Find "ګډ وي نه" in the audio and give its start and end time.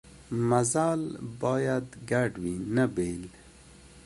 2.09-2.85